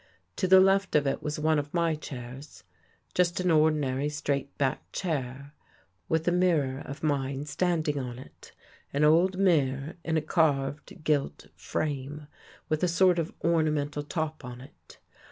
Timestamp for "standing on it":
7.45-8.51